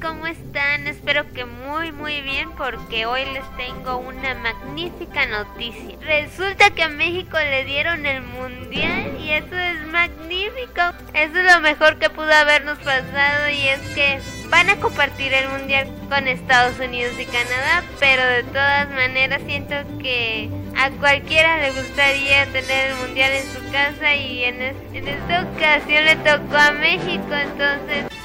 [0.00, 0.86] ¿cómo están?
[0.86, 5.96] Espero que muy muy bien porque hoy les tengo una magnífica noticia.
[6.00, 10.80] Resulta que a México le dieron el mundial y eso es magnífico.
[11.12, 15.48] Eso es lo mejor que pudo habernos pasado y es que van a compartir el
[15.48, 21.72] mundial con Estados Unidos y Canadá, pero de todas maneras siento que a cualquiera le
[21.72, 27.32] gustaría tener el mundial en su casa y en esta ocasión le tocó a México,
[27.32, 28.17] entonces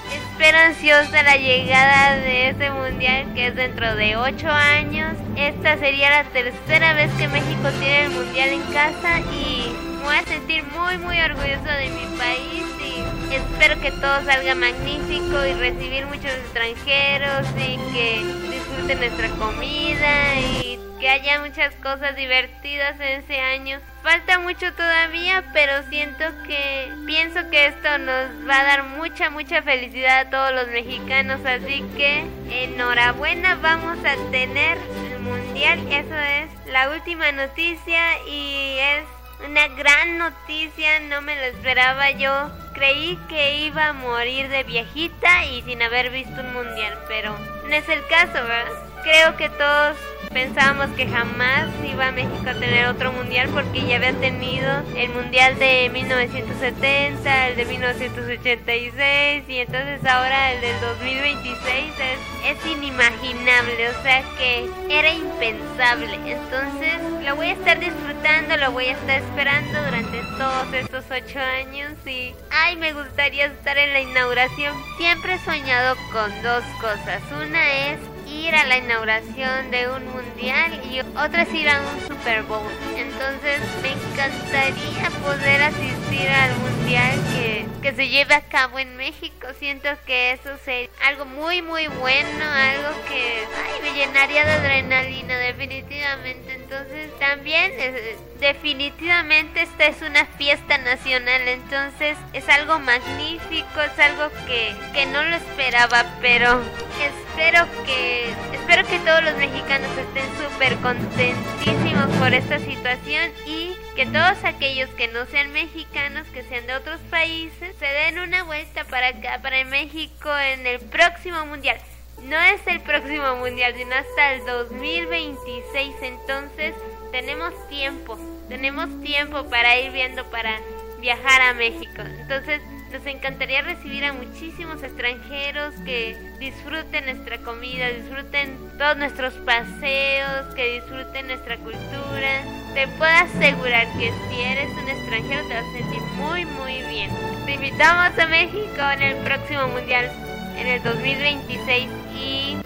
[0.43, 5.15] espero ansiosa la llegada de ese mundial que es dentro de 8 años.
[5.37, 10.15] Esta sería la tercera vez que México tiene el mundial en casa y me voy
[10.17, 15.53] a sentir muy muy orgulloso de mi país y espero que todo salga magnífico y
[15.53, 18.21] recibir muchos extranjeros y que
[18.51, 23.79] disfruten nuestra comida y que haya muchas cosas divertidas en ese año.
[24.01, 29.61] Falta mucho todavía, pero siento que pienso que esto nos va a dar mucha, mucha
[29.61, 31.39] felicidad a todos los mexicanos.
[31.45, 34.77] Así que enhorabuena, vamos a tener
[35.11, 35.79] el mundial.
[35.91, 39.03] Eso es la última noticia y es
[39.47, 42.49] una gran noticia, no me lo esperaba yo.
[42.73, 47.73] Creí que iba a morir de viejita y sin haber visto un mundial, pero no
[47.73, 48.92] es el caso, ¿verdad?
[49.03, 49.97] Creo que todos
[50.33, 55.59] pensábamos que jamás iba México a tener otro mundial porque ya había tenido el mundial
[55.59, 64.03] de 1970, el de 1986 y entonces ahora el del 2026 es, es inimaginable, o
[64.03, 66.15] sea que era impensable.
[66.25, 66.93] Entonces
[67.25, 71.91] lo voy a estar disfrutando, lo voy a estar esperando durante todos estos ocho años
[72.05, 74.73] y ay me gustaría estar en la inauguración.
[74.97, 77.21] Siempre he soñado con dos cosas.
[77.39, 82.07] Una es ir a la inauguración de un mundial y otra es ir a un
[82.07, 82.71] Super Bowl.
[82.95, 89.47] Entonces me encantaría poder asistir al mundial que, que se lleve a cabo en México.
[89.59, 95.37] Siento que eso sería algo muy muy bueno, algo que ay, me llenaría de adrenalina
[95.37, 96.53] definitivamente.
[96.53, 101.47] Entonces también eh, definitivamente esta es una fiesta nacional.
[101.47, 106.61] Entonces es algo magnífico, es algo que, que no lo esperaba, pero
[107.01, 114.05] espero que espero que todos los mexicanos estén súper contentísimos por esta situación y que
[114.05, 118.83] todos aquellos que no sean mexicanos, que sean de otros países, se den una vuelta
[118.85, 121.77] para acá, para México en el próximo mundial.
[122.23, 125.95] No es el próximo mundial, sino hasta el 2026.
[126.01, 126.73] Entonces
[127.11, 128.17] tenemos tiempo,
[128.47, 130.59] tenemos tiempo para ir viendo, para
[130.99, 132.01] viajar a México.
[132.01, 132.61] Entonces
[132.93, 140.75] nos encantaría recibir a muchísimos extranjeros que disfruten nuestra comida, disfruten todos nuestros paseos, que
[140.75, 142.43] disfruten nuestra cultura.
[142.75, 147.09] Te puedo asegurar que si eres un extranjero te vas a sentir muy muy bien.
[147.47, 150.11] Te invitamos a México en el próximo mundial,
[150.55, 152.57] en el 2026 y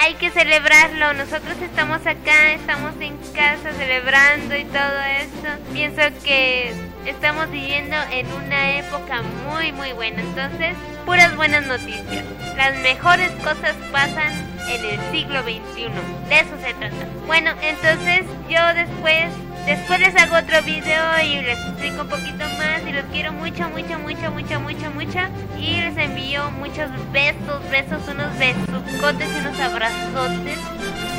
[0.00, 1.14] hay que celebrarlo.
[1.14, 5.72] Nosotros estamos acá, estamos en casa celebrando y todo eso.
[5.72, 10.20] Pienso que estamos viviendo en una época muy muy buena.
[10.20, 12.24] Entonces, puras buenas noticias.
[12.56, 14.32] Las mejores cosas pasan
[14.68, 16.28] en el siglo XXI.
[16.28, 17.06] De eso se trata.
[17.26, 19.30] Bueno, entonces yo después
[19.66, 23.66] Después les hago otro video y les explico un poquito más y los quiero mucho,
[23.70, 25.20] mucho, mucho, mucho, mucho, mucho.
[25.58, 30.58] Y les envío muchos besos, besos, unos besucotes y unos abrazotes.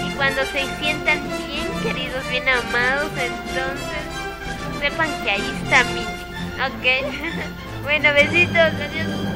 [0.06, 4.05] Y cuando se sientan bien queridos, bien amados, entonces
[4.90, 6.02] sepan que ahí está mi.
[6.62, 6.86] ¿Ok?
[7.84, 9.35] bueno, besitos, adiós.